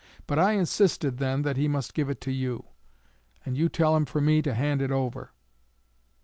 But 0.25 0.39
I 0.39 0.53
insisted 0.53 1.19
then 1.19 1.43
that 1.43 1.57
he 1.57 1.67
must 1.67 1.93
give 1.93 2.09
it 2.09 2.19
to 2.21 2.31
you; 2.31 2.65
and 3.45 3.55
you 3.55 3.69
tell 3.69 3.95
him 3.95 4.05
for 4.05 4.19
me 4.19 4.41
to 4.41 4.55
hand 4.55 4.81
it 4.81 4.89
over." 4.89 5.29